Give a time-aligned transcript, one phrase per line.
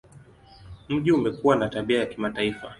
[0.89, 2.69] Mji umekuwa na tabia ya kimataifa.